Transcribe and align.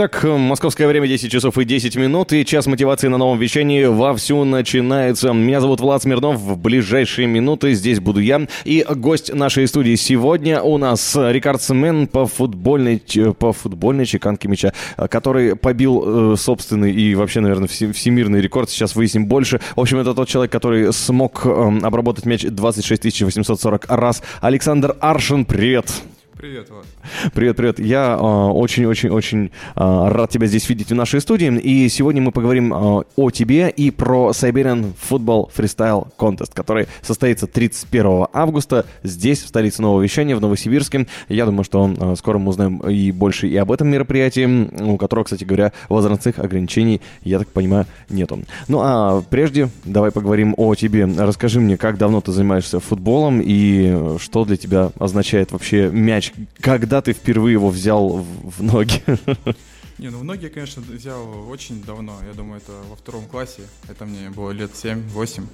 Итак, 0.00 0.22
московское 0.22 0.86
время 0.86 1.08
10 1.08 1.28
часов 1.28 1.58
и 1.58 1.64
10 1.64 1.96
минут, 1.96 2.32
и 2.32 2.44
час 2.44 2.68
мотивации 2.68 3.08
на 3.08 3.18
новом 3.18 3.36
вещании 3.36 3.84
вовсю 3.86 4.44
начинается. 4.44 5.32
Меня 5.32 5.60
зовут 5.60 5.80
Влад 5.80 6.04
Смирнов, 6.04 6.38
в 6.38 6.56
ближайшие 6.56 7.26
минуты 7.26 7.74
здесь 7.74 7.98
буду 7.98 8.20
я. 8.20 8.46
И 8.64 8.86
гость 8.88 9.34
нашей 9.34 9.66
студии 9.66 9.96
сегодня 9.96 10.62
у 10.62 10.78
нас 10.78 11.16
рекордсмен 11.16 12.06
по 12.06 12.26
футбольной, 12.26 13.02
по 13.40 13.52
футбольной 13.52 14.06
чеканке 14.06 14.46
мяча, 14.46 14.72
который 15.10 15.56
побил 15.56 16.34
э, 16.34 16.36
собственный 16.36 16.92
и 16.92 17.16
вообще, 17.16 17.40
наверное, 17.40 17.66
всемирный 17.66 18.40
рекорд. 18.40 18.70
Сейчас 18.70 18.94
выясним 18.94 19.26
больше. 19.26 19.60
В 19.74 19.80
общем, 19.80 19.98
это 19.98 20.14
тот 20.14 20.28
человек, 20.28 20.52
который 20.52 20.92
смог 20.92 21.44
эм, 21.44 21.84
обработать 21.84 22.24
мяч 22.24 22.44
26 22.44 23.22
840 23.22 23.86
раз. 23.88 24.22
Александр 24.40 24.94
Аршин, 25.00 25.44
привет! 25.44 25.92
Привет, 26.36 26.70
Влад. 26.70 26.86
Привет, 27.34 27.56
привет. 27.56 27.78
Я 27.78 28.16
очень-очень-очень 28.16 29.46
э, 29.46 29.50
э, 29.76 30.08
рад 30.08 30.30
тебя 30.30 30.46
здесь 30.46 30.68
видеть 30.68 30.90
в 30.90 30.94
нашей 30.94 31.20
студии. 31.20 31.52
И 31.58 31.88
сегодня 31.88 32.22
мы 32.22 32.32
поговорим 32.32 32.72
э, 32.72 33.02
о 33.16 33.30
тебе 33.30 33.70
и 33.70 33.90
про 33.90 34.30
Siberian 34.30 34.92
Football 35.08 35.50
Freestyle 35.56 36.08
Contest, 36.18 36.52
который 36.54 36.86
состоится 37.02 37.46
31 37.46 38.26
августа 38.32 38.86
здесь, 39.02 39.42
в 39.42 39.48
столице 39.48 39.82
Нового 39.82 40.02
Вещания, 40.02 40.36
в 40.36 40.40
Новосибирске. 40.40 41.06
Я 41.28 41.46
думаю, 41.46 41.64
что 41.64 41.90
э, 41.98 42.14
скоро 42.16 42.38
мы 42.38 42.50
узнаем 42.50 42.78
и 42.78 43.12
больше 43.12 43.48
и 43.48 43.56
об 43.56 43.72
этом 43.72 43.88
мероприятии, 43.88 44.82
у 44.82 44.96
которого, 44.96 45.24
кстати 45.24 45.44
говоря, 45.44 45.72
возрастных 45.88 46.38
ограничений, 46.38 47.00
я 47.22 47.38
так 47.38 47.48
понимаю, 47.48 47.86
нету. 48.08 48.40
Ну 48.68 48.80
а 48.82 49.22
прежде 49.28 49.68
давай 49.84 50.10
поговорим 50.10 50.54
о 50.56 50.74
тебе. 50.74 51.06
Расскажи 51.06 51.60
мне, 51.60 51.76
как 51.76 51.98
давно 51.98 52.20
ты 52.20 52.32
занимаешься 52.32 52.80
футболом 52.80 53.40
и 53.42 54.18
что 54.18 54.44
для 54.44 54.56
тебя 54.56 54.90
означает 54.98 55.52
вообще 55.52 55.90
мяч 55.90 56.32
когда 56.60 56.97
ты 57.00 57.12
впервые 57.12 57.54
его 57.54 57.68
взял 57.68 58.08
в, 58.18 58.58
в 58.58 58.62
ноги? 58.62 59.02
Не, 59.98 60.10
ну 60.10 60.18
в 60.18 60.24
ноги 60.24 60.44
я, 60.44 60.50
конечно, 60.50 60.80
взял 60.80 61.50
очень 61.50 61.82
давно. 61.82 62.16
Я 62.24 62.32
думаю, 62.32 62.60
это 62.60 62.72
во 62.88 62.94
втором 62.94 63.26
классе. 63.26 63.62
Это 63.88 64.04
мне 64.04 64.30
было 64.30 64.52
лет 64.52 64.70
7-8. 64.72 65.44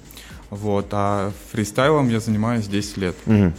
Вот. 0.51 0.87
А 0.91 1.31
фристайлом 1.51 2.09
я 2.09 2.19
занимаюсь 2.19 2.67
10 2.67 2.97
лет. 2.97 3.15
Угу. 3.25 3.53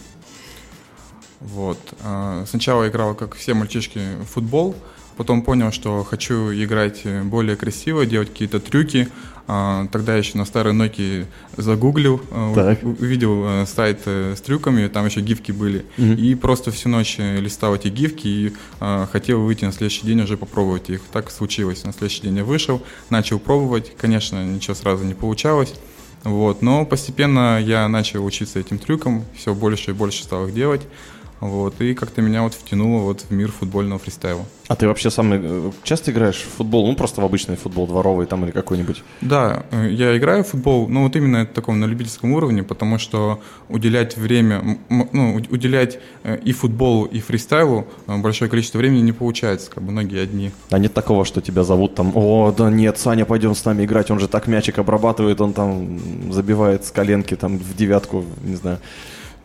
Вот. 1.41 1.79
А, 2.01 2.45
сначала 2.47 2.87
играл, 2.87 3.15
как 3.15 3.35
все 3.35 3.53
мальчишки, 3.53 3.99
в 4.21 4.25
футбол. 4.25 4.75
Потом 5.17 5.41
понял, 5.41 5.71
что 5.71 6.03
хочу 6.03 6.53
играть 6.53 7.03
более 7.23 7.55
красиво, 7.55 8.05
делать 8.05 8.29
какие-то 8.29 8.59
трюки. 8.59 9.09
А, 9.49 9.87
тогда 9.93 10.15
еще 10.15 10.37
на 10.37 10.43
старой 10.43 10.73
Nokia 10.73 11.25
загуглил, 11.55 12.21
а, 12.31 12.53
так. 12.53 12.83
увидел 12.83 13.43
а, 13.45 13.65
сайт 13.65 14.01
э, 14.05 14.35
с 14.37 14.41
трюками, 14.41 14.87
там 14.89 15.05
еще 15.05 15.21
гифки 15.21 15.53
были. 15.53 15.85
Угу. 15.97 16.11
И 16.13 16.35
просто 16.35 16.71
всю 16.71 16.89
ночь 16.89 17.17
листал 17.17 17.73
эти 17.75 17.87
гифки 17.87 18.27
и 18.27 18.53
хотел 19.11 19.41
выйти 19.41 19.63
на 19.63 19.71
следующий 19.71 20.05
день 20.05 20.21
уже 20.21 20.35
попробовать 20.35 20.89
их. 20.89 21.01
Так 21.13 21.31
случилось. 21.31 21.85
На 21.85 21.93
следующий 21.93 22.23
день 22.23 22.37
я 22.37 22.43
вышел, 22.43 22.83
начал 23.09 23.39
пробовать. 23.39 23.93
Конечно, 23.97 24.45
ничего 24.45 24.75
сразу 24.75 25.05
не 25.05 25.13
получалось. 25.13 25.73
Вот, 26.23 26.61
но 26.61 26.85
постепенно 26.85 27.61
я 27.61 27.87
начал 27.87 28.25
учиться 28.25 28.59
этим 28.59 28.79
трюкам, 28.79 29.23
все 29.35 29.53
больше 29.53 29.91
и 29.91 29.93
больше 29.93 30.23
стал 30.23 30.47
их 30.47 30.53
делать. 30.53 30.81
Вот, 31.39 31.79
и 31.81 31.93
как-то 31.93 32.21
меня 32.21 32.41
вот 32.41 32.53
втянуло 32.53 33.03
вот 33.03 33.21
в 33.21 33.31
мир 33.31 33.51
футбольного 33.51 33.99
фристайла. 33.99 34.45
А 34.67 34.75
ты 34.75 34.87
вообще 34.87 35.09
сам 35.09 35.31
э, 35.33 35.71
часто 35.83 36.11
играешь 36.11 36.37
в 36.37 36.57
футбол? 36.57 36.87
Ну, 36.87 36.95
просто 36.95 37.21
в 37.21 37.25
обычный 37.25 37.55
футбол, 37.55 37.87
дворовый 37.87 38.25
там 38.25 38.43
или 38.43 38.51
какой-нибудь? 38.51 39.03
Да, 39.21 39.65
э, 39.71 39.89
я 39.91 40.17
играю 40.17 40.43
в 40.43 40.47
футбол, 40.47 40.89
ну, 40.89 41.03
вот 41.03 41.15
именно 41.15 41.45
таком 41.45 41.79
на 41.79 41.85
любительском 41.85 42.33
уровне, 42.33 42.63
потому 42.63 42.97
что 42.97 43.39
уделять 43.69 44.17
время, 44.17 44.79
ну, 44.89 45.41
уделять 45.49 45.99
э, 46.23 46.37
и 46.43 46.51
футболу, 46.51 47.05
и 47.05 47.19
фристайлу 47.19 47.87
большое 48.07 48.49
количество 48.49 48.79
времени 48.79 49.01
не 49.01 49.13
получается, 49.13 49.71
как 49.71 49.83
бы 49.83 49.91
многие 49.91 50.21
одни. 50.21 50.51
А 50.69 50.79
нет 50.79 50.93
такого, 50.93 51.23
что 51.23 51.39
тебя 51.39 51.63
зовут 51.63 51.95
там, 51.95 52.11
о, 52.15 52.51
да 52.51 52.69
нет, 52.69 52.97
Саня, 52.97 53.25
пойдем 53.25 53.55
с 53.55 53.63
нами 53.63 53.85
играть, 53.85 54.11
он 54.11 54.19
же 54.19 54.27
так 54.27 54.47
мячик 54.47 54.79
обрабатывает, 54.79 55.39
он 55.39 55.53
там 55.53 56.31
забивает 56.33 56.83
с 56.83 56.91
коленки 56.91 57.35
там 57.35 57.57
в 57.57 57.75
девятку, 57.75 58.25
не 58.43 58.55
знаю. 58.55 58.79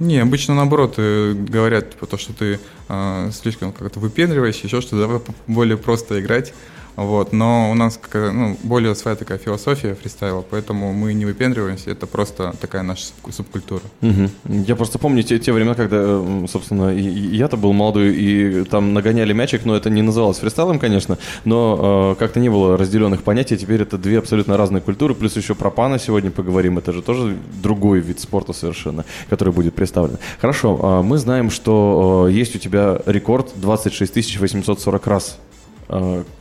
Не, 0.02 0.18
обычно 0.18 0.56
наоборот 0.56 0.94
э, 0.96 1.32
говорят, 1.32 1.92
типа, 1.92 2.06
то, 2.06 2.18
что 2.18 2.32
ты 2.32 2.58
э, 2.88 3.30
слишком 3.32 3.72
как-то 3.72 4.00
выпендриваешь, 4.00 4.56
еще 4.56 4.80
что-то, 4.80 4.98
давай 4.98 5.20
более 5.46 5.76
просто 5.76 6.20
играть. 6.20 6.52
Вот, 6.96 7.32
но 7.32 7.70
у 7.70 7.74
нас 7.74 7.98
ну, 8.12 8.56
более 8.62 8.94
своя 8.94 9.16
такая 9.16 9.38
философия 9.38 9.94
фристайла, 9.94 10.44
поэтому 10.48 10.92
мы 10.92 11.14
не 11.14 11.24
выпендриваемся, 11.24 11.90
это 11.90 12.06
просто 12.06 12.54
такая 12.60 12.82
наша 12.82 13.06
субкультура. 13.30 13.82
Угу. 14.02 14.62
Я 14.66 14.76
просто 14.76 14.98
помню 14.98 15.22
те, 15.22 15.38
те 15.38 15.52
времена, 15.52 15.74
когда, 15.74 16.22
собственно, 16.48 16.94
и, 16.94 17.02
и 17.02 17.36
я-то 17.36 17.56
был 17.56 17.72
молодой, 17.72 18.14
и 18.14 18.64
там 18.64 18.92
нагоняли 18.92 19.32
мячик, 19.32 19.64
но 19.64 19.74
это 19.74 19.88
не 19.88 20.02
называлось 20.02 20.38
фристайлом, 20.38 20.78
конечно, 20.78 21.18
но 21.44 22.14
э, 22.14 22.18
как-то 22.18 22.40
не 22.40 22.50
было 22.50 22.76
разделенных 22.76 23.22
понятий, 23.22 23.56
теперь 23.56 23.82
это 23.82 23.96
две 23.96 24.18
абсолютно 24.18 24.56
разные 24.56 24.82
культуры, 24.82 25.14
плюс 25.14 25.36
еще 25.36 25.54
про 25.54 25.70
пана 25.70 25.98
сегодня 25.98 26.30
поговорим, 26.30 26.78
это 26.78 26.92
же 26.92 27.00
тоже 27.00 27.36
другой 27.62 28.00
вид 28.00 28.20
спорта 28.20 28.52
совершенно, 28.52 29.04
который 29.30 29.52
будет 29.54 29.74
представлен. 29.74 30.18
Хорошо, 30.40 30.78
э, 30.82 31.02
мы 31.02 31.16
знаем, 31.16 31.50
что 31.50 32.26
э, 32.28 32.32
есть 32.32 32.54
у 32.54 32.58
тебя 32.58 33.00
рекорд 33.06 33.52
26 33.56 34.38
840 34.38 35.06
раз 35.06 35.38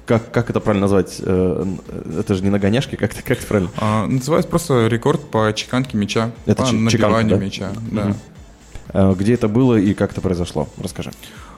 как, 0.06 0.32
как 0.32 0.50
это 0.50 0.60
правильно 0.60 0.86
назвать? 0.86 1.18
Э, 1.20 1.66
это 2.20 2.36
же 2.36 2.44
не 2.44 2.50
на 2.50 2.60
гоняшке, 2.60 2.98
как, 2.98 3.12
как 3.12 3.38
это 3.38 3.48
правильно? 3.48 3.72
А, 3.78 4.08
называется 4.08 4.50
просто 4.50 4.88
рекорд 4.88 5.22
по 5.30 5.52
чеканке 5.54 5.98
мяча. 5.98 6.32
Это 6.46 6.64
по 6.64 6.70
ч- 6.70 6.76
набиванию 6.76 7.38
да? 7.38 7.44
мяча. 7.44 7.72
Да. 7.92 8.02
Угу. 8.08 8.16
А, 8.94 9.14
где 9.14 9.34
это 9.34 9.48
было 9.48 9.76
и 9.76 9.94
как 9.94 10.12
это 10.12 10.22
произошло? 10.22 10.68
Расскажи. 10.82 11.12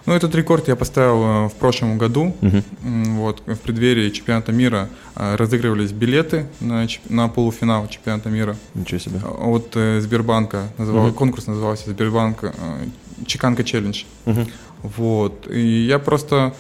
Ну, 0.05 0.13
этот 0.13 0.35
рекорд 0.35 0.67
я 0.67 0.75
поставил 0.75 1.23
э, 1.23 1.49
в 1.49 1.53
прошлом 1.53 1.97
году. 1.97 2.35
Угу. 2.41 2.63
Вот, 3.17 3.41
в 3.45 3.55
преддверии 3.57 4.09
чемпионата 4.09 4.51
мира 4.51 4.89
э, 5.15 5.35
разыгрывались 5.35 5.91
билеты 5.91 6.47
на, 6.59 6.87
на 7.09 7.27
полуфинал 7.29 7.87
чемпионата 7.87 8.29
мира. 8.29 8.55
Ничего 8.75 8.99
себе. 8.99 9.19
От 9.19 9.75
Сбербанка. 10.03 10.69
Называл, 10.77 11.07
угу. 11.07 11.13
Конкурс 11.13 11.47
назывался 11.47 11.89
Сбербанк 11.89 12.43
Чеканка 13.25 13.63
челлендж. 13.63 14.03
Угу. 14.25 14.45
Вот. 14.83 15.47
И 15.49 15.85
я 15.85 15.99
просто 15.99 16.53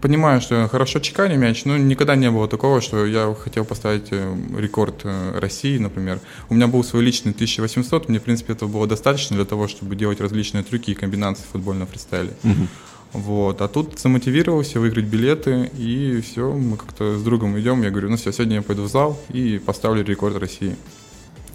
понимаю, 0.00 0.40
что 0.40 0.54
я 0.54 0.68
хорошо 0.68 1.00
чеканю 1.00 1.38
мяч, 1.38 1.64
но 1.64 1.76
никогда 1.76 2.16
не 2.16 2.30
было 2.30 2.48
такого, 2.48 2.80
что 2.80 3.06
я 3.06 3.34
хотел 3.34 3.64
поставить 3.64 4.08
э, 4.10 4.36
рекорд 4.56 5.00
э, 5.04 5.38
России, 5.38 5.78
например. 5.78 6.20
У 6.48 6.54
меня 6.54 6.66
был 6.66 6.84
свой 6.84 7.02
личный 7.02 7.32
1800, 7.32 8.08
мне, 8.08 8.18
в 8.18 8.22
принципе, 8.22 8.52
этого 8.52 8.68
было 8.68 8.86
достаточно 8.86 9.36
для 9.36 9.44
того, 9.44 9.68
чтобы 9.68 9.96
делать 9.96 10.20
различные 10.20 10.64
трюки 10.64 10.92
и 10.92 10.94
комбинации 10.94 11.42
в 11.42 11.52
футбольном 11.52 11.86
фристайле. 11.86 12.32
Угу. 12.44 12.68
Вот. 13.12 13.60
А 13.60 13.68
тут 13.68 13.98
замотивировался 13.98 14.80
выиграть 14.80 15.04
билеты, 15.04 15.70
и 15.76 16.20
все, 16.22 16.52
мы 16.52 16.76
как-то 16.76 17.18
с 17.18 17.22
другом 17.22 17.58
идем. 17.58 17.82
Я 17.82 17.90
говорю, 17.90 18.10
ну 18.10 18.16
все, 18.16 18.32
сегодня 18.32 18.56
я 18.56 18.62
пойду 18.62 18.84
в 18.84 18.88
зал 18.88 19.20
и 19.28 19.58
поставлю 19.58 20.04
рекорд 20.04 20.36
России 20.36 20.76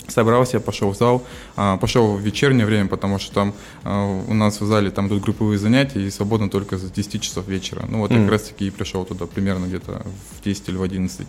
собрался, 0.07 0.59
пошел 0.59 0.91
в 0.91 0.97
зал, 0.97 1.25
а, 1.55 1.77
пошел 1.77 2.15
в 2.15 2.21
вечернее 2.21 2.65
время, 2.65 2.87
потому 2.87 3.19
что 3.19 3.33
там 3.33 3.53
а, 3.83 4.23
у 4.27 4.33
нас 4.33 4.61
в 4.61 4.65
зале 4.65 4.91
там 4.91 5.09
тут 5.09 5.21
групповые 5.21 5.59
занятия 5.59 6.01
и 6.01 6.09
свободно 6.09 6.49
только 6.49 6.77
с 6.77 6.91
10 6.91 7.21
часов 7.21 7.47
вечера. 7.47 7.85
Ну 7.87 7.99
вот 7.99 8.11
mm. 8.11 8.15
я 8.15 8.21
как 8.21 8.31
раз 8.31 8.43
таки 8.43 8.67
и 8.67 8.69
пришел 8.69 9.05
туда 9.05 9.25
примерно 9.25 9.65
где-то 9.65 10.05
в 10.39 10.43
10 10.43 10.69
или 10.69 10.77
в 10.77 10.83
11. 10.83 11.27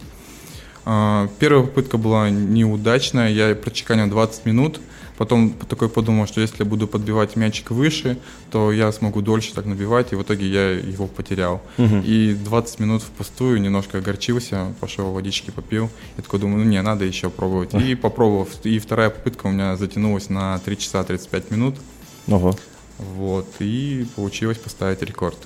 А, 0.85 1.29
первая 1.39 1.65
попытка 1.65 1.99
была 1.99 2.31
неудачная, 2.31 3.31
я 3.31 3.55
прочеканил 3.55 4.07
20 4.07 4.47
минут, 4.47 4.81
Потом 5.19 5.51
такой 5.69 5.89
подумал, 5.89 6.29
что 6.29 6.41
если 6.41 6.61
я 6.61 6.65
буду 6.65 6.87
подбивать 6.87 7.35
мячик 7.35 7.73
выше, 7.73 8.17
то 8.53 8.71
я 8.71 8.93
смогу 8.93 9.21
дольше 9.21 9.53
так 9.53 9.67
набивать, 9.67 10.13
и 10.13 10.17
в 10.17 10.23
итоге 10.23 10.47
я 10.47 10.71
его 10.71 11.09
потерял. 11.09 11.61
Угу. 11.77 12.03
И 12.05 12.35
20 12.35 12.79
минут 12.79 13.03
впустую, 13.03 13.61
немножко 13.61 13.99
огорчился, 13.99 14.73
пошел 14.81 15.13
водички 15.13 15.51
попил. 15.51 15.91
И 16.17 16.23
такой 16.23 16.39
думаю, 16.39 16.65
ну 16.65 16.71
не, 16.71 16.81
надо 16.81 17.05
еще 17.05 17.31
пробовать. 17.31 17.75
И 17.75 17.97
попробовал. 17.97 18.49
И 18.63 18.79
вторая 18.79 19.11
попытка 19.11 19.49
у 19.49 19.51
меня 19.51 19.77
затянулась 19.77 20.31
на 20.31 20.61
3 20.61 20.79
часа 20.79 21.03
35 21.03 21.51
минут. 21.51 21.75
Ого. 22.29 22.57
Вот, 22.99 23.49
и 23.59 24.07
получилось 24.15 24.59
поставить 24.59 25.03
рекорд. 25.03 25.39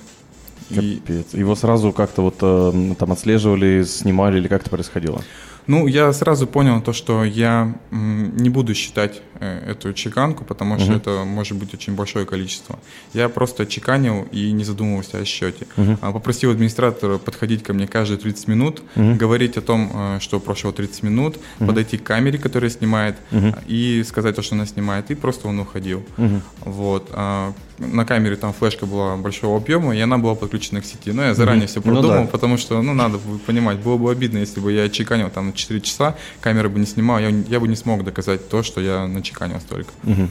Капец. 0.69 1.33
И... 1.33 1.39
Его 1.39 1.55
сразу 1.55 1.91
как-то 1.91 2.21
вот 2.21 2.35
э, 2.41 2.95
там 2.97 3.11
отслеживали, 3.11 3.83
снимали 3.83 4.37
или 4.37 4.47
как 4.47 4.61
это 4.61 4.69
происходило? 4.69 5.23
Ну, 5.67 5.87
я 5.87 6.11
сразу 6.13 6.47
понял 6.47 6.81
то, 6.81 6.93
что 6.93 7.23
я 7.23 7.73
не 7.91 8.49
буду 8.49 8.73
считать 8.73 9.21
э, 9.39 9.71
эту 9.71 9.93
чеканку, 9.93 10.43
потому 10.43 10.79
что 10.79 10.93
uh-huh. 10.93 10.97
это 10.97 11.23
может 11.25 11.57
быть 11.57 11.73
очень 11.73 11.95
большое 11.95 12.25
количество. 12.25 12.79
Я 13.13 13.29
просто 13.29 13.65
чеканил 13.65 14.27
и 14.31 14.51
не 14.51 14.63
задумывался 14.63 15.19
о 15.19 15.25
счете. 15.25 15.67
Uh-huh. 15.77 16.13
Попросил 16.13 16.51
администратора 16.51 17.17
подходить 17.17 17.63
ко 17.63 17.73
мне 17.73 17.87
каждые 17.87 18.17
30 18.17 18.47
минут, 18.47 18.81
uh-huh. 18.95 19.15
говорить 19.15 19.57
о 19.57 19.61
том, 19.61 19.91
э, 19.93 20.17
что 20.19 20.39
прошло 20.39 20.71
30 20.71 21.03
минут, 21.03 21.37
uh-huh. 21.37 21.67
подойти 21.67 21.97
к 21.97 22.03
камере, 22.03 22.37
которая 22.37 22.69
снимает, 22.69 23.15
uh-huh. 23.31 23.63
и 23.67 24.03
сказать 24.03 24.35
то, 24.35 24.41
что 24.41 24.55
она 24.55 24.65
снимает, 24.65 25.11
и 25.11 25.15
просто 25.15 25.47
он 25.47 25.59
уходил. 25.59 26.03
Uh-huh. 26.17 26.41
Вот. 26.65 27.09
А, 27.13 27.53
на 27.77 28.05
камере 28.05 28.35
там 28.35 28.53
флешка 28.53 28.85
была 28.85 29.15
большого 29.15 29.57
объема, 29.57 29.95
и 29.95 29.99
она 29.99 30.17
была 30.17 30.35
подключена 30.35 30.81
к 30.81 30.85
сети. 30.85 31.11
Но 31.11 31.23
я 31.23 31.33
заранее 31.33 31.65
uh-huh. 31.65 31.69
все 31.69 31.81
продумал, 31.81 32.19
ну, 32.19 32.25
да. 32.25 32.31
потому 32.31 32.57
что, 32.57 32.81
ну, 32.81 32.93
надо 32.93 33.19
понимать, 33.45 33.77
было 33.79 33.97
бы 33.97 34.11
обидно, 34.11 34.39
если 34.39 34.59
бы 34.59 34.71
я 34.71 34.89
чеканил 34.89 35.29
там 35.29 35.52
4 35.53 35.81
часа, 35.81 36.15
камера 36.41 36.69
бы 36.69 36.79
не 36.79 36.85
снимала, 36.85 37.19
я, 37.19 37.29
я 37.29 37.59
бы 37.59 37.67
не 37.67 37.75
смог 37.75 38.03
доказать 38.03 38.49
то, 38.49 38.63
что 38.63 38.81
я 38.81 39.07
начеканил 39.07 39.59
столько. 39.59 39.91
Угу. 40.03 40.27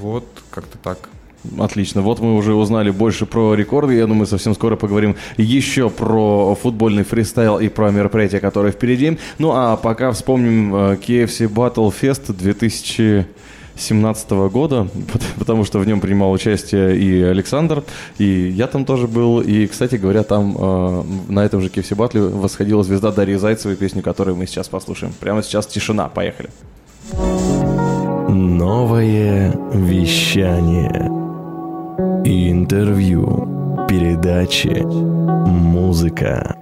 Вот, 0.00 0.26
как-то 0.50 0.78
так. 0.78 1.08
Отлично. 1.58 2.02
Вот 2.02 2.18
мы 2.18 2.34
уже 2.34 2.54
узнали 2.54 2.90
больше 2.90 3.24
про 3.24 3.54
рекорды. 3.54 3.94
Я 3.94 4.06
думаю, 4.06 4.26
совсем 4.26 4.54
скоро 4.54 4.76
поговорим 4.76 5.16
еще 5.36 5.88
про 5.88 6.56
футбольный 6.56 7.04
фристайл 7.04 7.58
и 7.58 7.68
про 7.68 7.90
мероприятия, 7.90 8.40
которые 8.40 8.72
впереди. 8.72 9.18
Ну 9.38 9.52
а 9.52 9.76
пока 9.76 10.10
вспомним 10.10 10.74
э, 10.74 10.96
KFC 10.96 11.48
Battle 11.48 11.94
Fest 11.94 12.34
2000 12.36 13.26
2017 13.78 14.30
года, 14.52 14.88
потому 15.38 15.64
что 15.64 15.78
в 15.78 15.86
нем 15.86 16.00
принимал 16.00 16.32
участие 16.32 16.98
и 16.98 17.22
Александр, 17.22 17.84
и 18.18 18.24
я 18.48 18.66
там 18.66 18.84
тоже 18.84 19.06
был. 19.06 19.40
И, 19.40 19.66
кстати 19.66 19.96
говоря, 19.96 20.22
там 20.22 20.56
э, 20.58 21.04
на 21.28 21.44
этом 21.44 21.60
же 21.60 21.68
KFC 21.68 21.94
Батле 21.94 22.22
восходила 22.22 22.82
звезда 22.82 23.12
Дарьи 23.12 23.36
Зайцевой, 23.36 23.76
песню, 23.76 24.02
которую 24.02 24.36
мы 24.36 24.46
сейчас 24.46 24.68
послушаем. 24.68 25.12
Прямо 25.20 25.42
сейчас 25.42 25.66
тишина. 25.66 26.08
Поехали. 26.08 26.50
Новое 28.28 29.56
вещание. 29.72 31.08
Интервью. 32.24 33.86
Передачи. 33.88 34.84
Музыка. 35.48 36.57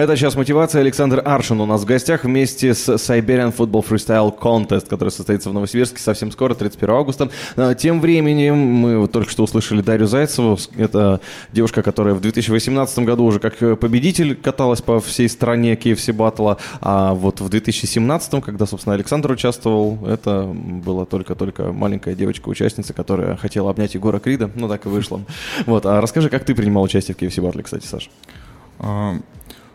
Это 0.00 0.16
сейчас 0.16 0.34
мотивация. 0.34 0.80
Александр 0.80 1.20
Аршин 1.22 1.60
у 1.60 1.66
нас 1.66 1.82
в 1.82 1.84
гостях 1.84 2.24
вместе 2.24 2.72
с 2.72 2.88
Siberian 2.88 3.54
Football 3.54 3.86
Freestyle 3.86 4.34
Contest, 4.34 4.88
который 4.88 5.10
состоится 5.10 5.50
в 5.50 5.52
Новосибирске 5.52 5.98
совсем 6.00 6.32
скоро, 6.32 6.54
31 6.54 6.94
августа. 6.94 7.30
А, 7.54 7.74
тем 7.74 8.00
временем 8.00 8.56
мы 8.56 8.98
вот 8.98 9.12
только 9.12 9.30
что 9.30 9.42
услышали 9.42 9.82
Дарью 9.82 10.06
Зайцеву. 10.06 10.58
Это 10.78 11.20
девушка, 11.52 11.82
которая 11.82 12.14
в 12.14 12.22
2018 12.22 13.00
году 13.00 13.24
уже 13.24 13.40
как 13.40 13.58
победитель 13.78 14.36
каталась 14.36 14.80
по 14.80 15.00
всей 15.00 15.28
стране 15.28 15.74
KFC 15.74 16.16
Battle. 16.16 16.56
А 16.80 17.12
вот 17.12 17.42
в 17.42 17.50
2017, 17.50 18.42
когда, 18.42 18.64
собственно, 18.64 18.94
Александр 18.94 19.32
участвовал, 19.32 19.98
это 20.06 20.44
была 20.44 21.04
только-только 21.04 21.72
маленькая 21.72 22.14
девочка-участница, 22.14 22.94
которая 22.94 23.36
хотела 23.36 23.68
обнять 23.68 23.92
Егора 23.92 24.18
Крида. 24.18 24.50
Ну, 24.54 24.66
так 24.66 24.86
и 24.86 24.88
вышло. 24.88 25.20
Вот. 25.66 25.84
А 25.84 26.00
расскажи, 26.00 26.30
как 26.30 26.46
ты 26.46 26.54
принимал 26.54 26.84
участие 26.84 27.14
в 27.14 27.20
KFC 27.20 27.44
Battle, 27.44 27.62
кстати, 27.62 27.84
Саша? 27.84 28.08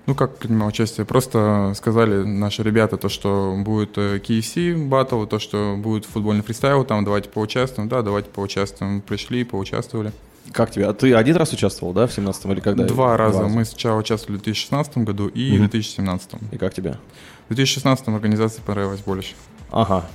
Ну, 0.06 0.14
как 0.14 0.38
принимал 0.38 0.68
участие? 0.68 1.06
Просто 1.06 1.74
сказали 1.76 2.24
наши 2.24 2.62
ребята 2.62 2.98
то, 2.98 3.10
что 3.10 3.56
будет 3.58 3.98
э, 3.98 4.18
KFC 4.18 4.88
батл, 4.88 5.26
то, 5.26 5.40
что 5.40 5.76
будет 5.78 6.06
футбольный 6.06 6.44
фристайл, 6.44 6.84
там 6.86 7.04
давайте 7.04 7.30
поучаствуем. 7.30 7.90
Да, 7.90 8.04
давайте 8.04 8.30
поучаствуем. 8.30 9.02
Пришли, 9.02 9.44
поучаствовали. 9.44 10.12
Как 10.52 10.70
тебе? 10.70 10.86
А 10.86 10.94
ты 10.94 11.14
один 11.16 11.36
раз 11.38 11.54
участвовал, 11.54 11.94
да, 11.94 12.06
в 12.06 12.14
17 12.14 12.46
или 12.46 12.60
когда? 12.60 12.84
Два 12.84 13.18
раза. 13.18 13.42
раза. 13.42 13.54
Мы 13.54 13.66
сначала 13.66 13.98
участвовали 13.98 14.38
в 14.38 14.44
2016 14.44 14.98
году 15.00 15.28
и 15.28 15.58
угу. 15.58 15.66
в 15.66 15.70
2017. 15.70 16.30
И 16.52 16.58
как 16.58 16.74
тебе? 16.74 16.98
В 17.50 17.56
2016 17.56 18.08
организация 18.10 18.62
понравилась 18.62 19.02
больше. 19.02 19.34
Ага. 19.72 20.06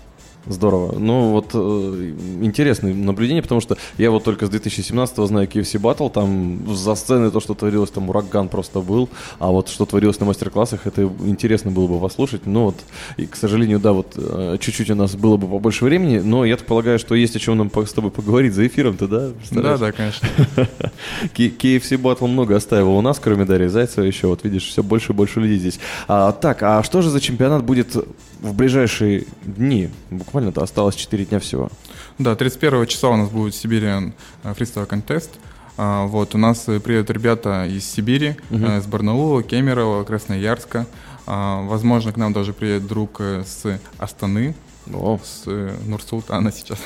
Здорово. 0.46 0.98
Ну, 0.98 1.32
вот 1.32 1.50
э, 1.52 2.14
интересное 2.40 2.94
наблюдение, 2.94 3.42
потому 3.42 3.60
что 3.60 3.76
я 3.98 4.10
вот 4.10 4.24
только 4.24 4.46
с 4.46 4.50
2017-го 4.50 5.26
знаю 5.26 5.46
KFC 5.46 5.78
Battle, 5.80 6.10
там 6.10 6.74
за 6.74 6.94
сценой 6.94 7.30
то, 7.30 7.40
что 7.40 7.54
творилось, 7.54 7.90
там 7.90 8.08
ураган 8.08 8.48
просто 8.48 8.80
был, 8.80 9.10
а 9.38 9.48
вот 9.48 9.68
что 9.68 9.84
творилось 9.84 10.18
на 10.18 10.26
мастер-классах, 10.26 10.86
это 10.86 11.02
интересно 11.24 11.70
было 11.70 11.86
бы 11.86 12.00
послушать. 12.00 12.46
Ну 12.46 12.64
вот, 12.64 12.76
и, 13.18 13.26
к 13.26 13.36
сожалению, 13.36 13.80
да, 13.80 13.92
вот 13.92 14.14
э, 14.16 14.56
чуть-чуть 14.60 14.90
у 14.90 14.94
нас 14.94 15.14
было 15.14 15.36
бы 15.36 15.46
побольше 15.46 15.84
времени, 15.84 16.18
но 16.18 16.44
я 16.46 16.56
так 16.56 16.66
полагаю, 16.66 16.98
что 16.98 17.14
есть 17.14 17.36
о 17.36 17.38
чем 17.38 17.58
нам 17.58 17.70
с 17.70 17.92
тобой 17.92 18.10
поговорить 18.10 18.54
за 18.54 18.66
эфиром-то, 18.66 19.08
да? 19.08 19.30
Да, 19.50 19.76
да, 19.76 19.92
конечно. 19.92 20.26
KFC 21.34 22.00
Battle 22.00 22.26
много 22.28 22.56
оставил 22.56 22.96
у 22.96 23.00
нас, 23.02 23.18
кроме 23.18 23.44
Дарьи 23.44 23.68
Зайцева 23.68 24.04
еще, 24.04 24.28
вот 24.28 24.42
видишь, 24.44 24.68
все 24.68 24.82
больше 24.82 25.12
и 25.12 25.14
больше 25.14 25.40
людей 25.40 25.58
здесь. 25.58 25.80
А, 26.08 26.32
так, 26.32 26.62
а 26.62 26.82
что 26.82 27.02
же 27.02 27.10
за 27.10 27.20
чемпионат 27.20 27.62
будет 27.62 27.94
в 28.40 28.54
ближайшие 28.54 29.26
дни? 29.42 29.90
Буквально-то 30.10 30.62
осталось 30.62 30.94
4 30.96 31.24
дня 31.26 31.40
всего. 31.40 31.70
Да, 32.18 32.34
31 32.34 32.86
числа 32.86 33.10
у 33.10 33.16
нас 33.16 33.28
будет 33.30 33.54
Сибириан 33.54 34.14
фристайл 34.42 34.86
контест. 34.86 35.30
Вот, 35.76 36.34
у 36.34 36.38
нас 36.38 36.68
э, 36.68 36.78
приедут 36.78 37.08
ребята 37.10 37.64
из 37.64 37.86
Сибири, 37.86 38.36
угу. 38.50 38.66
из 38.66 38.86
Барнаула, 38.86 39.42
Кемерово, 39.42 40.04
Красноярска. 40.04 40.86
А, 41.26 41.62
возможно, 41.62 42.12
к 42.12 42.16
нам 42.16 42.32
даже 42.32 42.52
приедет 42.52 42.86
друг 42.86 43.20
э, 43.20 43.44
с 43.46 43.80
Астаны, 43.98 44.54
О. 44.92 45.18
с 45.22 45.46
Нурсултана 45.86 46.52
сейчас. 46.56 46.78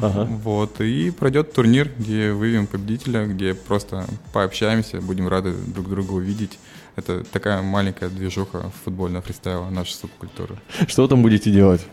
Ага. 0.00 0.24
Вот, 0.24 0.80
и 0.80 1.10
пройдет 1.10 1.52
турнир, 1.52 1.90
где 1.98 2.32
выявим 2.32 2.66
победителя, 2.66 3.26
где 3.26 3.54
просто 3.54 4.06
пообщаемся, 4.32 5.00
будем 5.00 5.28
рады 5.28 5.52
друг 5.52 5.88
друга 5.88 6.12
увидеть. 6.12 6.58
Это 6.96 7.24
такая 7.24 7.62
маленькая 7.62 8.10
движуха 8.10 8.70
футбольного 8.84 9.22
фристайла, 9.22 9.70
наша 9.70 9.94
субкультура. 9.94 10.56
Что 10.88 11.08
там 11.08 11.22
будете 11.22 11.50
делать? 11.50 11.86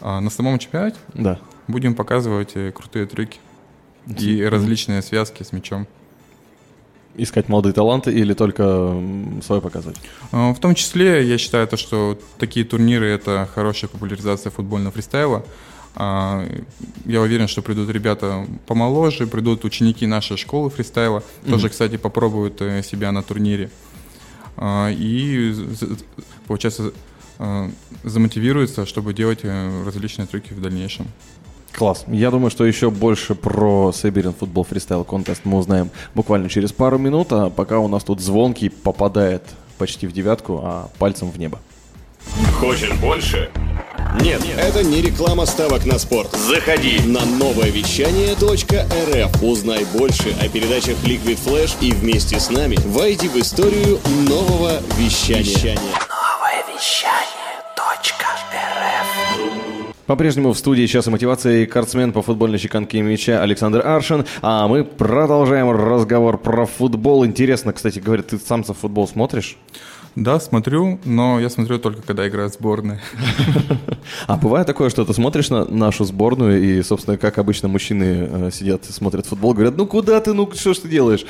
А, 0.00 0.20
на 0.20 0.30
самом 0.30 0.58
чемпионате? 0.58 0.96
Да. 1.14 1.38
Будем 1.68 1.94
показывать 1.94 2.52
э, 2.54 2.72
крутые 2.72 3.06
трюки 3.06 3.38
и 4.06 4.42
различные 4.42 5.00
связки 5.00 5.42
с 5.42 5.52
мячом. 5.52 5.86
Искать 7.14 7.48
молодые 7.48 7.72
таланты 7.72 8.10
или 8.10 8.34
только 8.34 8.96
свой 9.44 9.60
показывать? 9.60 10.00
А, 10.32 10.52
в 10.52 10.58
том 10.58 10.74
числе, 10.74 11.24
я 11.26 11.38
считаю, 11.38 11.68
то, 11.68 11.76
что 11.76 12.18
такие 12.38 12.66
турниры– 12.66 13.06
это 13.08 13.48
хорошая 13.54 13.88
популяризация 13.88 14.50
футбольного 14.50 14.92
фристайла. 14.92 15.44
А, 15.94 16.46
я 17.04 17.20
уверен, 17.20 17.48
что 17.48 17.62
придут 17.62 17.90
ребята 17.90 18.46
помоложе, 18.66 19.26
придут 19.26 19.64
ученики 19.64 20.06
нашей 20.06 20.36
школы 20.36 20.70
фристайла, 20.70 21.18
mm-hmm. 21.18 21.50
тоже, 21.50 21.68
кстати, 21.68 21.96
попробуют 21.96 22.60
э, 22.62 22.82
себя 22.82 23.12
на 23.12 23.22
турнире. 23.22 23.70
А, 24.56 24.90
и, 24.90 25.54
получается, 26.46 26.92
а, 27.38 27.70
замотивируется, 28.04 28.86
чтобы 28.86 29.12
делать 29.12 29.40
э, 29.42 29.84
различные 29.84 30.26
трюки 30.26 30.52
в 30.52 30.60
дальнейшем. 30.60 31.06
Класс. 31.72 32.04
Я 32.06 32.30
думаю, 32.30 32.50
что 32.50 32.64
еще 32.64 32.90
больше 32.90 33.34
про 33.34 33.92
Siberian 33.94 34.34
Football 34.38 34.68
Freestyle 34.68 35.06
Contest 35.06 35.40
мы 35.44 35.58
узнаем 35.58 35.90
буквально 36.14 36.48
через 36.48 36.72
пару 36.72 36.98
минут, 36.98 37.32
а 37.32 37.50
пока 37.50 37.78
у 37.78 37.88
нас 37.88 38.04
тут 38.04 38.20
звонкий 38.20 38.68
попадает 38.68 39.42
почти 39.78 40.06
в 40.06 40.12
девятку, 40.12 40.60
а 40.62 40.90
пальцем 40.98 41.30
в 41.30 41.38
небо. 41.38 41.60
Хочешь 42.60 42.92
больше? 43.00 43.50
Нет, 44.20 44.42
это 44.58 44.84
не 44.84 45.00
реклама 45.00 45.46
ставок 45.46 45.86
на 45.86 45.98
спорт. 45.98 46.32
Заходи 46.32 47.00
на 47.06 47.24
новое 47.24 47.70
вещание 47.70 48.34
.рф. 48.34 49.42
Узнай 49.42 49.84
больше 49.96 50.34
о 50.40 50.48
передачах 50.48 50.96
Liquid 51.04 51.38
Flash 51.44 51.76
и 51.80 51.92
вместе 51.92 52.38
с 52.38 52.50
нами 52.50 52.76
войди 52.86 53.28
в 53.28 53.36
историю 53.36 53.98
нового 54.28 54.80
вещания. 54.98 55.76
Новое 55.76 56.62
вещание 56.74 57.32
.рф. 57.76 58.32
По-прежнему 60.06 60.52
в 60.52 60.58
студии 60.58 60.84
сейчас 60.86 61.06
и 61.06 61.10
мотивация 61.10 61.62
и 61.62 61.66
картсмен 61.66 62.12
по 62.12 62.22
футбольной 62.22 62.58
чеканке 62.58 63.00
мяча 63.00 63.42
Александр 63.42 63.86
Аршин. 63.86 64.26
А 64.42 64.68
мы 64.68 64.84
продолжаем 64.84 65.70
разговор 65.70 66.38
про 66.38 66.66
футбол. 66.66 67.24
Интересно, 67.24 67.72
кстати 67.72 67.98
говоря, 67.98 68.22
ты 68.22 68.38
сам 68.38 68.64
за 68.64 68.74
футбол 68.74 69.08
смотришь? 69.08 69.56
Да, 70.14 70.38
смотрю, 70.40 70.98
но 71.04 71.40
я 71.40 71.48
смотрю 71.48 71.78
только, 71.78 72.02
когда 72.02 72.28
играет 72.28 72.52
сборная. 72.52 73.00
А 74.26 74.36
бывает 74.36 74.66
такое, 74.66 74.90
что 74.90 75.04
ты 75.04 75.14
смотришь 75.14 75.48
на 75.48 75.64
нашу 75.64 76.04
сборную, 76.04 76.62
и, 76.62 76.82
собственно, 76.82 77.16
как 77.16 77.38
обычно 77.38 77.68
мужчины 77.68 78.28
э, 78.30 78.50
сидят 78.52 78.88
и 78.88 78.92
смотрят 78.92 79.26
футбол, 79.26 79.54
говорят, 79.54 79.76
ну 79.76 79.86
куда 79.86 80.20
ты, 80.20 80.32
ну 80.32 80.50
что 80.52 80.74
ж 80.74 80.78
ты 80.78 80.88
делаешь? 80.88 81.24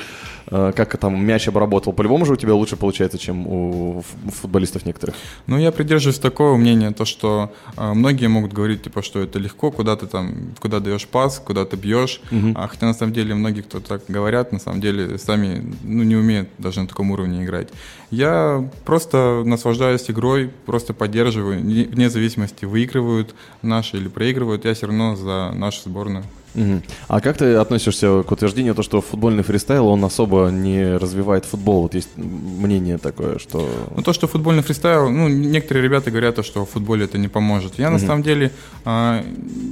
Э, 0.46 0.72
как 0.74 0.96
там 0.98 1.24
мяч 1.24 1.48
обработал. 1.48 1.92
По-любому 1.92 2.24
же 2.24 2.32
у 2.32 2.36
тебя 2.36 2.54
лучше 2.54 2.76
получается, 2.76 3.18
чем 3.18 3.46
у 3.46 4.02
футболистов 4.40 4.84
некоторых. 4.84 5.14
Ну, 5.46 5.58
я 5.58 5.72
придерживаюсь 5.72 6.18
такого 6.18 6.56
мнения, 6.56 6.90
то, 6.90 7.04
что 7.04 7.52
э, 7.76 7.92
многие 7.92 8.26
могут 8.26 8.52
говорить, 8.52 8.82
типа, 8.82 9.02
что 9.02 9.20
это 9.20 9.38
легко, 9.38 9.70
куда 9.70 9.96
ты 9.96 10.06
там, 10.06 10.54
куда 10.60 10.80
даешь 10.80 11.06
пас, 11.06 11.40
куда 11.44 11.64
ты 11.64 11.76
бьешь. 11.76 12.20
Угу. 12.30 12.52
А, 12.54 12.68
хотя 12.68 12.86
на 12.86 12.94
самом 12.94 13.12
деле 13.12 13.34
многие, 13.34 13.62
кто 13.62 13.80
так 13.80 14.02
говорят, 14.08 14.52
на 14.52 14.58
самом 14.58 14.80
деле 14.80 15.18
сами 15.18 15.74
ну, 15.82 16.02
не 16.02 16.16
умеют 16.16 16.48
даже 16.58 16.80
на 16.80 16.88
таком 16.88 17.10
уровне 17.10 17.44
играть. 17.44 17.68
Я 18.10 18.68
просто 18.84 19.42
наслаждаюсь 19.44 20.10
игрой, 20.10 20.50
просто 20.66 20.92
поддерживаю, 20.92 21.60
вне 21.60 22.10
зависимости, 22.10 22.64
выигрывают 22.64 23.34
наши 23.62 23.96
или 23.96 24.08
проигрывают, 24.08 24.64
я 24.64 24.74
все 24.74 24.86
равно 24.86 25.16
за 25.16 25.52
нашу 25.54 25.82
сборную. 25.88 26.24
Угу. 26.54 26.82
А 27.08 27.20
как 27.20 27.38
ты 27.38 27.54
относишься 27.54 28.22
к 28.22 28.30
утверждению, 28.30 28.74
то, 28.74 28.82
что 28.82 29.00
футбольный 29.00 29.42
фристайл, 29.42 29.86
он 29.86 30.04
особо 30.04 30.48
не 30.50 30.96
развивает 30.96 31.44
футбол? 31.44 31.82
Вот 31.82 31.94
есть 31.94 32.10
мнение 32.16 32.98
такое, 32.98 33.38
что... 33.38 33.68
Ну, 33.94 34.02
то, 34.02 34.12
что 34.12 34.26
футбольный 34.26 34.62
фристайл, 34.62 35.10
ну, 35.10 35.28
некоторые 35.28 35.82
ребята 35.82 36.10
говорят, 36.10 36.44
что 36.44 36.64
в 36.64 36.70
футболе 36.70 37.04
это 37.04 37.18
не 37.18 37.28
поможет. 37.28 37.78
Я, 37.78 37.86
угу. 37.86 37.94
на 37.94 37.98
самом 37.98 38.22
деле, 38.22 38.52
а, 38.84 39.24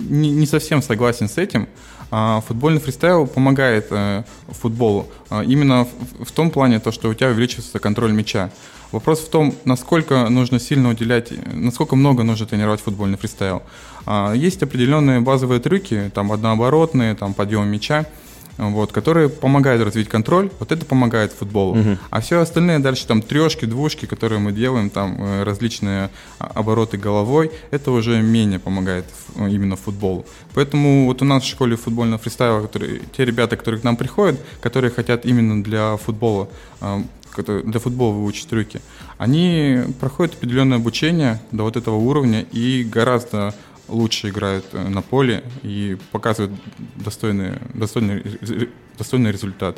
не, 0.09 0.31
не 0.31 0.47
совсем 0.47 0.83
согласен 0.83 1.29
с 1.29 1.39
этим. 1.39 1.69
А, 2.11 2.41
футбольный 2.41 2.81
фристайл 2.81 3.27
помогает 3.27 3.87
а, 3.91 4.25
футболу 4.49 5.07
а, 5.29 5.43
именно 5.43 5.85
в, 5.85 6.25
в 6.25 6.33
том 6.33 6.51
плане, 6.51 6.81
то, 6.81 6.91
что 6.91 7.09
у 7.09 7.15
тебя 7.15 7.29
увеличивается 7.29 7.79
контроль 7.79 8.13
мяча. 8.13 8.51
Вопрос 8.91 9.21
в 9.21 9.29
том, 9.29 9.55
насколько 9.65 10.29
нужно 10.29 10.59
сильно 10.59 10.89
уделять, 10.91 11.33
насколько 11.53 11.95
много 11.95 12.25
нужно 12.25 12.47
тренировать 12.47 12.81
футбольный 12.81 13.17
фристайл. 13.17 13.63
А, 14.13 14.33
есть 14.33 14.61
определенные 14.61 15.21
базовые 15.21 15.61
трюки, 15.61 16.11
там 16.13 16.33
однооборотные, 16.33 17.15
там 17.15 17.33
подъем 17.33 17.69
мяча, 17.69 18.07
вот, 18.59 18.91
которые 18.91 19.29
помогают 19.29 19.85
развить 19.85 20.09
контроль, 20.09 20.51
вот 20.59 20.73
это 20.73 20.85
помогает 20.85 21.31
футболу. 21.31 21.79
Угу. 21.79 21.99
А 22.11 22.21
все 22.21 22.41
остальные 22.41 22.81
дальше 22.81 23.07
там 23.07 23.23
трешки, 23.23 23.67
двушки, 23.67 24.07
которые 24.07 24.41
мы 24.41 24.51
делаем, 24.51 24.91
там 24.91 25.17
э, 25.17 25.45
различные 25.45 26.11
обороты 26.41 26.97
головой, 26.99 27.53
это 27.71 27.93
уже 27.93 28.21
менее 28.21 28.59
помогает 28.59 29.05
именно 29.37 29.77
футболу. 29.77 30.27
Поэтому 30.55 31.07
вот 31.07 31.23
у 31.23 31.25
нас 31.25 31.45
в 31.45 31.47
школе 31.47 31.77
футбольного 31.77 32.19
фристайла, 32.21 32.63
которые, 32.63 33.03
те 33.17 33.25
ребята, 33.25 33.57
которые 33.57 33.81
к 33.81 33.85
нам 33.85 33.97
приходят, 33.97 34.41
которые 34.61 34.91
хотят 34.91 35.25
именно 35.25 35.63
для 35.63 35.97
футбола 35.99 36.49
для 37.37 37.79
футбола 37.79 38.13
выучить 38.13 38.49
трюки, 38.49 38.81
они 39.17 39.83
проходят 40.01 40.35
определенное 40.35 40.79
обучение 40.79 41.41
до 41.53 41.63
вот 41.63 41.77
этого 41.77 41.95
уровня 41.95 42.45
и 42.51 42.83
гораздо 42.83 43.55
лучше 43.91 44.29
играют 44.29 44.65
э, 44.73 44.89
на 44.89 45.03
поле 45.03 45.43
и 45.63 45.97
показывают 46.13 46.53
достойный, 46.97 47.59
достойный, 47.75 48.23
достойный 48.97 49.33
результат. 49.33 49.77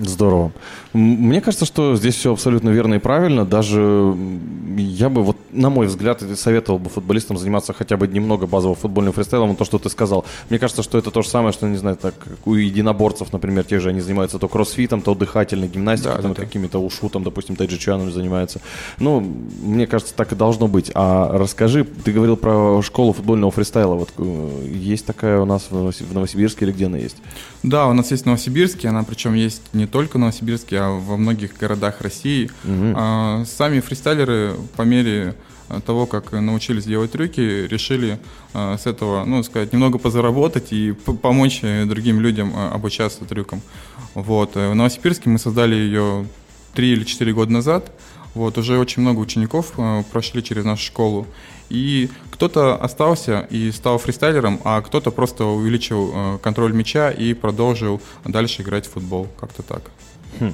Здорово. 0.00 0.52
Мне 0.92 1.40
кажется, 1.40 1.66
что 1.66 1.94
здесь 1.96 2.14
все 2.16 2.32
абсолютно 2.32 2.70
верно 2.70 2.94
и 2.94 2.98
правильно. 2.98 3.44
Даже 3.44 3.80
я 4.82 5.08
бы, 5.08 5.22
вот, 5.22 5.36
на 5.52 5.70
мой 5.70 5.86
взгляд, 5.86 6.22
советовал 6.36 6.78
бы 6.78 6.90
футболистам 6.90 7.38
заниматься 7.38 7.72
хотя 7.72 7.96
бы 7.96 8.08
немного 8.08 8.46
базовым 8.46 8.76
футбольным 8.76 9.12
фристайлом, 9.12 9.56
то, 9.56 9.64
что 9.64 9.78
ты 9.78 9.88
сказал. 9.88 10.24
Мне 10.50 10.58
кажется, 10.58 10.82
что 10.82 10.98
это 10.98 11.10
то 11.10 11.22
же 11.22 11.28
самое, 11.28 11.52
что, 11.52 11.68
не 11.68 11.76
знаю, 11.76 11.96
так, 11.96 12.14
у 12.44 12.54
единоборцев, 12.54 13.32
например, 13.32 13.64
те 13.64 13.78
же, 13.78 13.90
они 13.90 14.00
занимаются 14.00 14.38
то 14.38 14.48
кроссфитом, 14.48 15.00
то 15.00 15.14
дыхательной 15.14 15.68
гимнастикой, 15.68 16.16
да, 16.16 16.22
там, 16.22 16.34
да, 16.34 16.42
какими-то 16.42 16.78
ушу, 16.80 17.08
там, 17.08 17.22
допустим, 17.22 17.56
тайджичаном 17.56 18.10
занимаются. 18.10 18.60
Ну, 18.98 19.20
мне 19.62 19.86
кажется, 19.86 20.14
так 20.14 20.32
и 20.32 20.36
должно 20.36 20.66
быть. 20.66 20.90
А 20.94 21.38
расскажи, 21.38 21.84
ты 21.84 22.12
говорил 22.12 22.36
про 22.36 22.82
школу 22.82 23.12
футбольного 23.12 23.52
фристайла. 23.52 23.94
Вот 23.94 24.10
э, 24.18 24.68
есть 24.72 25.06
такая 25.06 25.40
у 25.40 25.44
нас 25.44 25.68
в 25.70 26.12
Новосибирске 26.12 26.64
или 26.64 26.72
где 26.72 26.86
она 26.86 26.98
есть? 26.98 27.16
Да, 27.62 27.86
у 27.86 27.92
нас 27.92 28.10
есть 28.10 28.24
в 28.24 28.26
Новосибирске, 28.26 28.88
она 28.88 29.04
причем 29.04 29.34
есть 29.34 29.62
не 29.72 29.84
не 29.84 29.86
только 29.86 30.16
в 30.16 30.20
Новосибирске, 30.20 30.78
а 30.78 30.90
во 30.90 31.16
многих 31.16 31.56
городах 31.58 32.00
России. 32.00 32.50
Угу. 32.64 32.94
А, 32.96 33.44
сами 33.44 33.80
фристайлеры 33.80 34.54
по 34.76 34.82
мере 34.82 35.34
а, 35.68 35.80
того, 35.80 36.06
как 36.06 36.32
научились 36.32 36.84
делать 36.84 37.12
трюки, 37.12 37.40
решили 37.40 38.18
а, 38.52 38.76
с 38.76 38.86
этого, 38.86 39.24
ну, 39.24 39.42
сказать, 39.42 39.72
немного 39.72 39.98
позаработать 39.98 40.72
и 40.72 40.92
помочь 40.92 41.60
э, 41.62 41.84
другим 41.84 42.20
людям 42.20 42.52
а, 42.54 42.70
обучаться 42.72 43.24
трюкам. 43.24 43.62
Вот. 44.14 44.56
Э, 44.56 44.70
в 44.70 44.74
Новосибирске 44.74 45.30
мы 45.30 45.38
создали 45.38 45.74
ее 45.74 46.26
три 46.74 46.92
или 46.92 47.04
четыре 47.04 47.32
года 47.32 47.52
назад. 47.52 47.92
Вот, 48.34 48.58
уже 48.58 48.78
очень 48.78 49.02
много 49.02 49.20
учеников 49.20 49.72
э, 49.76 50.02
прошли 50.10 50.42
через 50.42 50.64
нашу 50.64 50.84
школу. 50.84 51.26
И 51.70 52.10
кто-то 52.30 52.74
остался 52.76 53.46
и 53.48 53.70
стал 53.70 53.98
фристайлером, 53.98 54.60
а 54.64 54.80
кто-то 54.82 55.10
просто 55.10 55.44
увеличил 55.44 56.10
э, 56.12 56.38
контроль 56.42 56.72
мяча 56.72 57.10
и 57.10 57.32
продолжил 57.32 58.02
дальше 58.24 58.62
играть 58.62 58.86
в 58.86 58.92
футбол. 58.92 59.28
Как-то 59.40 59.62
так. 59.62 59.82
Хм. 60.40 60.52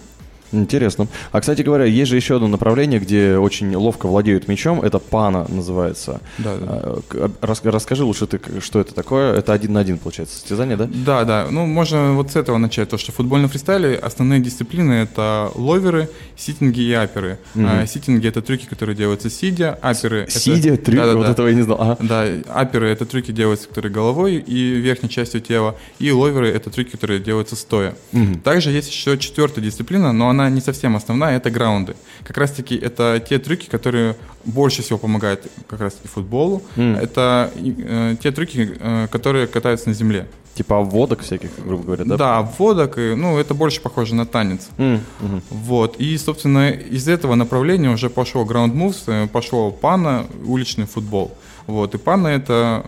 Интересно. 0.53 1.07
А, 1.33 1.41
кстати 1.41 1.63
говоря, 1.63 1.85
есть 1.85 2.11
же 2.11 2.17
еще 2.17 2.37
одно 2.37 2.49
направление, 2.49 3.01
где 3.01 3.37
очень 3.37 3.75
ловко 3.75 4.07
владеют 4.07 4.49
мячом. 4.49 4.81
Это 4.81 4.99
пана 4.99 5.47
называется. 5.49 6.21
Да, 6.39 6.57
да. 6.57 6.67
А, 6.67 7.31
рас, 7.41 7.61
расскажи 7.65 8.05
лучше 8.05 8.27
ты, 8.27 8.41
что 8.61 8.81
это 8.81 8.95
такое. 8.95 9.35
Это 9.35 9.53
один 9.53 9.73
на 9.75 9.81
один, 9.81 9.99
получается, 9.99 10.37
состязание, 10.37 10.77
да? 10.77 10.89
Да, 10.93 11.25
да. 11.25 11.47
Ну, 11.51 11.67
можно 11.67 12.15
вот 12.15 12.33
с 12.33 12.37
этого 12.37 12.59
начать. 12.59 12.89
То, 12.89 12.99
что 12.99 13.13
в 13.13 13.17
футбольном 13.17 13.49
фристайле 13.49 13.97
основные 13.97 14.41
дисциплины— 14.41 14.93
это 15.05 15.51
ловеры, 15.55 16.09
ситинги 16.37 16.81
и 16.81 16.93
аперы. 16.93 17.39
Угу. 17.55 17.65
А, 17.67 17.87
ситинги— 17.87 18.27
это 18.29 18.43
трюки, 18.43 18.67
которые 18.67 18.97
делаются 18.97 19.31
сидя. 19.31 19.79
Аперы— 19.83 20.21
это... 20.23 20.39
Сидя? 20.39 20.77
Трюк? 20.77 20.97
Да, 20.97 21.07
да, 21.07 21.17
вот 21.17 21.27
да. 21.27 21.33
этого 21.33 21.49
я 21.49 21.55
не 21.55 21.63
знал. 21.63 21.79
Ага. 21.81 21.97
Да, 22.01 22.27
аперы— 22.49 22.89
это 22.91 23.07
трюки, 23.07 23.31
делаются, 23.31 23.69
которые 23.69 23.93
головой 23.93 24.37
и 24.37 24.75
верхней 24.75 25.09
частью 25.09 25.41
тела. 25.41 25.77
И 25.99 26.11
ловеры— 26.11 26.49
это 26.51 26.71
трюки, 26.71 26.91
которые 26.91 27.21
делаются 27.21 27.57
стоя. 27.57 27.95
Угу. 28.13 28.41
Также 28.43 28.71
есть 28.71 28.91
еще 28.91 29.19
четвертая 29.19 29.65
дисциплина, 29.65 30.13
но 30.13 30.29
она 30.29 30.40
она 30.41 30.51
не 30.51 30.61
совсем 30.61 30.97
основная, 30.97 31.37
это 31.37 31.51
граунды. 31.51 31.95
Как 32.25 32.37
раз-таки 32.39 32.77
это 32.77 33.23
те 33.27 33.39
трюки, 33.39 33.69
которые 33.69 34.17
больше 34.45 34.83
всего 34.83 34.99
помогают 34.99 35.47
как 35.69 35.81
раз-таки 35.81 36.09
футболу. 36.09 36.63
Mm. 36.77 36.99
Это 36.99 37.51
э, 37.57 38.17
те 38.23 38.33
трюки, 38.33 38.77
э, 38.79 39.09
которые 39.11 39.47
катаются 39.47 39.89
на 39.89 39.95
земле. 39.95 40.27
Типа 40.55 40.79
обводок 40.79 41.21
всяких, 41.21 41.51
грубо 41.65 41.85
говоря, 41.85 42.05
да? 42.05 42.17
Да, 42.17 42.39
обводок, 42.39 42.99
и, 42.99 43.15
ну, 43.15 43.39
это 43.39 43.55
больше 43.55 43.81
похоже 43.81 44.15
на 44.15 44.27
танец. 44.27 44.69
Mm. 44.79 45.01
Mm-hmm. 45.21 45.43
Вот, 45.51 45.97
и, 45.97 46.19
собственно, 46.19 46.71
из 46.71 47.09
этого 47.09 47.35
направления 47.35 47.91
уже 47.91 48.11
пошел 48.11 48.45
Ground 48.45 48.73
Moves, 48.73 49.03
э, 49.07 49.29
пошел 49.29 49.71
пана, 49.71 50.27
уличный 50.45 50.87
футбол. 50.87 51.37
Вот, 51.67 51.95
и 51.95 51.99
пана 51.99 52.29
это 52.29 52.85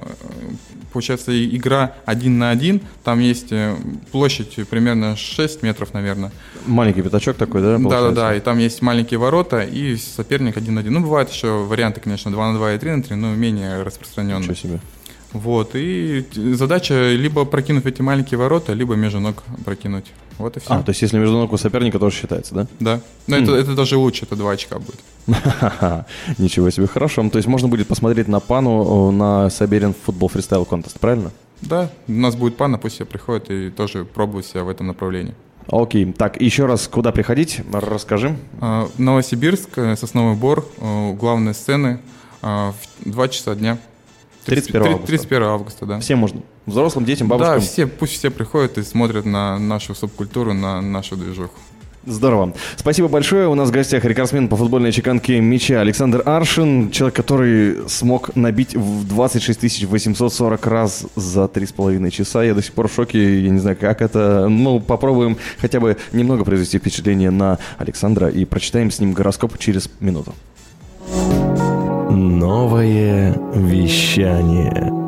получается, 0.92 1.32
игра 1.44 1.94
один 2.04 2.38
на 2.38 2.50
один. 2.50 2.80
Там 3.04 3.20
есть 3.20 3.52
э, 3.52 3.76
площадь 4.10 4.58
примерно 4.68 5.16
6 5.16 5.62
метров, 5.62 5.94
наверное. 5.94 6.30
Маленький 6.66 7.02
пятачок 7.02 7.36
такой, 7.36 7.62
да? 7.62 7.78
Да, 7.78 8.02
да, 8.02 8.10
да. 8.10 8.34
И 8.34 8.40
там 8.40 8.58
есть 8.58 8.82
маленькие 8.82 9.18
ворота 9.18 9.62
и 9.62 9.96
соперник 9.96 10.56
один 10.56 10.74
на 10.74 10.80
один. 10.80 10.94
Ну, 10.94 11.00
бывают 11.00 11.30
еще 11.30 11.64
варианты, 11.64 12.00
конечно, 12.00 12.30
2 12.30 12.52
на 12.52 12.58
2 12.58 12.74
и 12.74 12.78
3 12.78 12.90
на 12.90 13.02
3, 13.02 13.16
но 13.16 13.34
менее 13.34 13.82
распространенные. 13.82 14.40
Ничего 14.40 14.54
себе. 14.54 14.80
Вот, 15.32 15.70
и 15.74 16.26
задача 16.34 17.12
либо 17.12 17.46
прокинуть 17.46 17.86
эти 17.86 18.02
маленькие 18.02 18.36
ворота, 18.36 18.74
либо 18.74 18.96
между 18.96 19.18
ног 19.18 19.42
прокинуть. 19.64 20.04
Вот 20.38 20.56
и 20.56 20.60
все. 20.60 20.72
А, 20.72 20.82
то 20.82 20.90
есть 20.90 21.02
если 21.02 21.18
между 21.18 21.36
ног 21.36 21.52
у 21.52 21.56
соперника 21.56 21.98
тоже 21.98 22.16
считается, 22.16 22.54
да? 22.54 22.66
Да. 22.80 23.00
Но 23.26 23.36
mm. 23.36 23.42
это, 23.42 23.52
это 23.54 23.74
даже 23.74 23.96
лучше, 23.96 24.24
это 24.24 24.36
2 24.36 24.52
очка 24.52 24.78
будет. 24.78 25.00
Ничего 26.38 26.70
себе, 26.70 26.86
хорошо. 26.86 27.28
То 27.30 27.38
есть 27.38 27.48
можно 27.48 27.68
будет 27.68 27.86
посмотреть 27.86 28.28
на 28.28 28.40
пану 28.40 29.10
на 29.10 29.50
Саберин 29.50 29.94
футбол 29.94 30.28
фристайл 30.28 30.64
контест, 30.64 30.98
правильно? 30.98 31.30
Да, 31.60 31.90
у 32.08 32.12
нас 32.12 32.34
будет 32.34 32.56
пана, 32.56 32.78
пусть 32.78 32.96
все 32.96 33.04
приходят 33.04 33.50
и 33.50 33.70
тоже 33.70 34.04
пробуют 34.04 34.46
себя 34.46 34.64
в 34.64 34.68
этом 34.68 34.88
направлении. 34.88 35.34
Окей, 35.68 36.12
так, 36.12 36.40
еще 36.40 36.66
раз, 36.66 36.88
куда 36.88 37.12
приходить, 37.12 37.60
расскажи. 37.72 38.36
А, 38.60 38.88
Новосибирск, 38.98 39.78
э, 39.78 39.96
Сосновый 39.96 40.36
Бор, 40.36 40.66
э, 40.78 41.12
главные 41.14 41.54
сцены, 41.54 42.00
а, 42.42 42.72
в 42.72 43.10
2 43.10 43.28
часа 43.28 43.54
дня. 43.54 43.78
31 44.44 44.82
августа. 44.88 45.06
31 45.06 45.42
августа, 45.44 45.86
да. 45.86 46.00
Всем 46.00 46.18
можно? 46.18 46.42
Взрослым, 46.66 47.04
детям, 47.04 47.28
бабушкам? 47.28 47.58
Да, 47.58 47.60
все, 47.60 47.86
пусть 47.86 48.12
все 48.12 48.30
приходят 48.30 48.78
и 48.78 48.82
смотрят 48.82 49.24
на 49.24 49.58
нашу 49.58 49.94
субкультуру, 49.94 50.52
на 50.54 50.80
нашу 50.80 51.16
движуху. 51.16 51.54
Здорово. 52.04 52.52
Спасибо 52.76 53.06
большое. 53.08 53.46
У 53.46 53.54
нас 53.54 53.68
в 53.68 53.72
гостях 53.72 54.04
рекордсмен 54.04 54.48
по 54.48 54.56
футбольной 54.56 54.90
чеканке 54.90 55.40
мяча 55.40 55.80
Александр 55.80 56.22
Аршин. 56.24 56.90
Человек, 56.90 57.14
который 57.14 57.88
смог 57.88 58.34
набить 58.34 58.74
в 58.74 59.06
26 59.06 59.84
840 59.84 60.66
раз 60.66 61.06
за 61.14 61.42
3,5 61.42 62.10
часа. 62.10 62.42
Я 62.42 62.54
до 62.54 62.62
сих 62.62 62.72
пор 62.72 62.88
в 62.88 62.94
шоке. 62.94 63.42
Я 63.42 63.50
не 63.50 63.60
знаю, 63.60 63.76
как 63.80 64.02
это. 64.02 64.48
Ну, 64.48 64.80
попробуем 64.80 65.36
хотя 65.60 65.78
бы 65.78 65.96
немного 66.12 66.44
произвести 66.44 66.78
впечатление 66.78 67.30
на 67.30 67.58
Александра 67.78 68.28
и 68.28 68.44
прочитаем 68.44 68.90
с 68.90 68.98
ним 68.98 69.12
гороскоп 69.12 69.58
через 69.58 69.88
минуту. 70.00 70.34
Новое 72.10 73.38
вещание. 73.54 75.01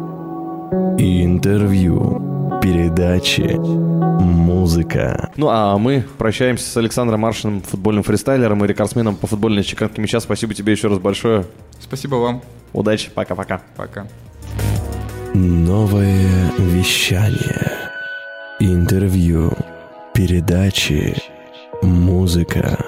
Интервью. 1.35 2.61
Передачи. 2.63 3.57
Музыка. 3.59 5.33
Ну 5.37 5.49
а 5.51 5.77
мы 5.79 6.05
прощаемся 6.17 6.65
с 6.71 6.77
Александром 6.77 7.19
Маршиным, 7.23 7.61
футбольным 7.61 8.05
фристайлером 8.05 8.65
и 8.65 8.69
рекордсменом 8.69 9.17
по 9.17 9.27
футбольной 9.27 9.65
чеканке 9.65 10.01
мяча. 10.01 10.21
Спасибо 10.21 10.55
тебе 10.55 10.75
еще 10.75 10.87
раз 10.87 11.01
большое. 11.01 11.45
Спасибо 11.81 12.15
вам. 12.15 12.41
Удачи. 12.73 13.11
Пока-пока. 13.13 13.63
Пока. 13.77 14.07
Новое 15.35 16.53
вещание. 16.57 17.73
Интервью. 18.61 19.51
Передачи. 20.15 21.17
Музыка. 21.83 22.79